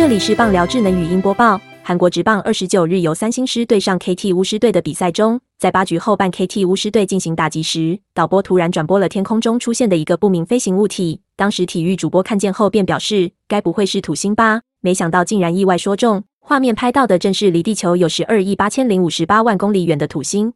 [0.00, 1.60] 这里是棒聊智能语音播报。
[1.82, 11.20] 韩国职棒二十九日由三星狮对上 KT 巫师队的比赛中，在八局后半 KT 巫师队进行打击时，导播突然转播了天空中出现的一个不明飞行物体。
[11.36, 14.62] 当时体育主播看见后便表示，该不会是土星吧？
[14.80, 20.54] 没想到竟然意外说中，画面拍到的正是离地球有十二亿八千零五十八万公里远的土星。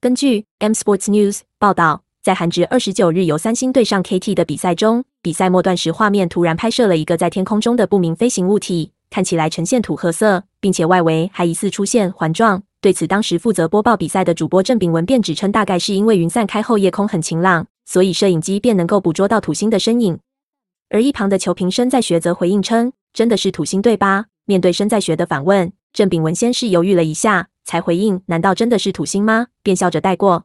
[0.00, 2.02] 根据 M Sports News 报道。
[2.20, 12.62] 在韩职二十九日由三星对上 KT 的比赛中，比赛末段时，画面突然拍摄了一个在天空中的不明飞行物体，看起来呈现土褐色，并且外围还疑似出现环状。
[12.80, 20.18] 对此，当时负责播报比赛的主播郑炳文便指称，大概是因为云散开后夜空很晴朗，所以摄影机便能够捕捉到土星的身影。
[20.90, 30.44] 而一旁的球评身在学则回应称：“真的是土星对吧？”面对身在学的反问，郑炳文先是犹豫了一下，才回应：“难道真的是土星吗？”便笑着带过。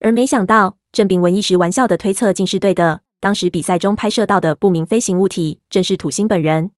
[0.00, 0.76] 而没想到。
[0.94, 3.00] 郑炳文一时玩笑的推测竟是对的。
[3.18, 6.70] 当时比赛中拍摄到的不明飞行物体正是土星本人。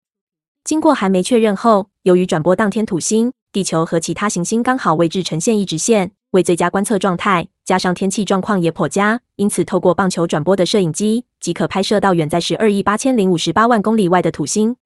[0.64, 14.76] 经过还没确认后，由于转播当天土星、地球和其他行星刚好位置呈现一直线，为最佳观测状态，加上天气状况也颇佳，因此透过棒球转播的摄影机即可拍摄到远在十二亿八千零五十八万公里外的土星。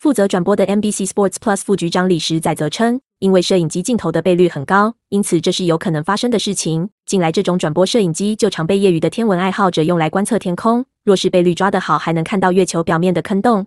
[0.00, 6.88] 负责转播的 NBC Sports Plus 副局长李时载则称，因为摄影机镜头的倍率很高，因此这是有可能发生的事情。
[7.04, 13.66] 近来这种转播摄影机就常被业余的天文爱好者用来观测天空，若是倍率抓得好，还能看到月球表面的坑洞。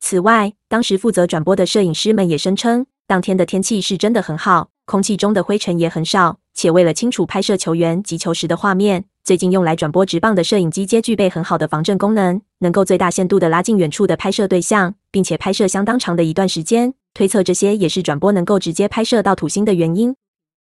[0.00, 9.06] 此外，当时负责转播的摄影师们也声称，当天的天气是真的很好，空气中的灰尘也很少，且为了清楚拍摄球员击球时的画面。
[9.24, 16.92] 最近用来转播直棒的摄影机皆具备很好的防震功能，能够最大限度的拉近远处的拍摄对象，并且拍摄相当长的一段时间。
[17.14, 20.16] 推测这些也是转播能够直接拍摄到土星的原因。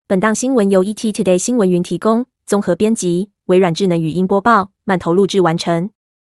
[0.08, 5.90] 本档新闻由 ET Today 新闻云提供，综合编辑，微软智能语音播报，慢投录制完成。